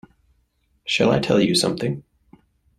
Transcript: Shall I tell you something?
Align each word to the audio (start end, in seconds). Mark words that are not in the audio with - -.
Shall 0.83 1.11
I 1.11 1.19
tell 1.19 1.39
you 1.39 1.53
something? 1.53 2.01